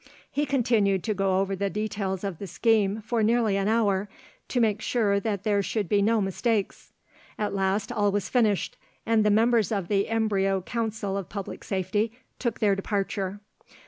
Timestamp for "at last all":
7.37-8.11